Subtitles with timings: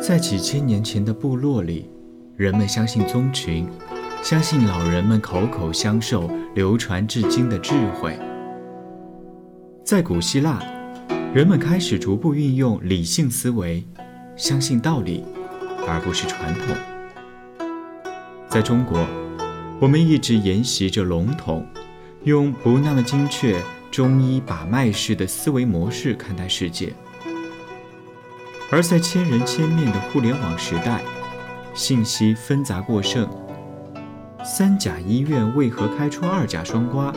[0.00, 1.88] 在几千年前的部落里，
[2.36, 3.66] 人们相信宗群，
[4.22, 8.18] 相信老人们口口相授、流传至今的智慧。
[9.82, 10.62] 在古希腊，
[11.34, 13.82] 人们开始逐步运用理性思维，
[14.36, 15.24] 相信道理，
[15.88, 16.76] 而不是传统。
[18.48, 19.06] 在中国，
[19.80, 21.66] 我们一直沿袭着笼统、
[22.24, 23.58] 用不那么精确、
[23.94, 26.92] 中医把脉式的思维模式看待世界。
[28.68, 31.00] 而在千人千面的互联网时代，
[31.74, 33.28] 信息纷杂过剩，
[34.44, 37.14] 三甲医院为何开出二甲双胍？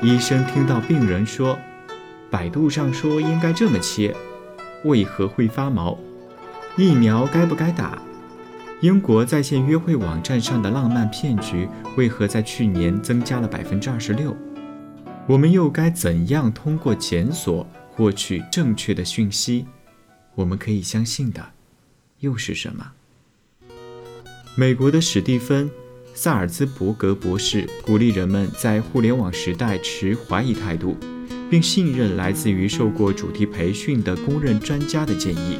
[0.00, 1.58] 医生听到病人说。
[2.30, 4.14] 百度上说应该这么切，
[4.84, 5.98] 为何会发毛？
[6.76, 7.98] 疫苗该不该打？
[8.82, 14.36] 英国在线约会网站上的浪漫骗局为何在去年增加了百分之二十六？
[15.28, 19.66] 我们又该怎样通过检索获取正确的讯息？
[20.34, 21.50] 我们可以相信的
[22.20, 22.92] 又是什么？
[24.54, 25.68] 美国的史蒂芬·
[26.14, 30.96] 萨尔兹伯格博士鼓励人们在互联网时代持怀疑态度。
[31.50, 35.58] 并信任来自于受过主题培训的公认专家的建议。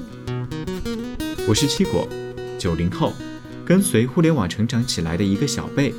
[1.49, 2.07] 我是七果，
[2.59, 3.15] 九零后，
[3.65, 5.95] 跟随互联网成长起来的一个小辈，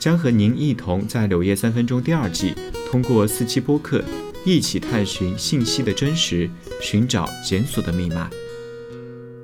[0.00, 2.52] 将和您一同在《柳叶三分钟》第二季，
[2.92, 4.04] 通过四期播客，
[4.44, 6.48] 一起探寻信息的真实，
[6.80, 8.30] 寻找检索的密码。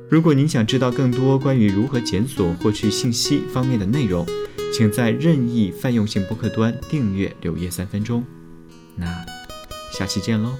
[0.08, 4.26] 如果您想知道更多关于如何检索获取信息方面的内容，
[4.72, 8.20] 请在任意泛用性播客端订阅《柳叶三分钟》。
[8.94, 9.24] 那。
[9.90, 10.52] 下期见喽。